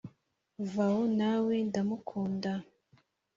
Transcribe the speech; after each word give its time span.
Vawu 0.73 1.03
nawe 1.19 1.55
ndamukunda 1.69 2.53